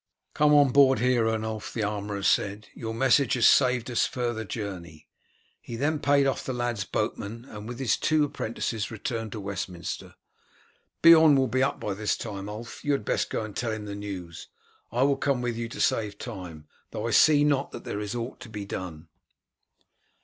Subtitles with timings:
[0.33, 5.07] "Come on board here, Ernulf," the armourer said, "your message has saved us further journey."
[5.61, 10.15] He then paid off the lad's boatman, and with his two apprentices returned to Westminster.
[11.03, 12.83] "Beorn will be up by this time, Ulf.
[12.83, 14.47] You had best go and tell him the news.
[14.91, 18.15] I will come with you to save time, though I see not that there is
[18.15, 19.07] aught to be done."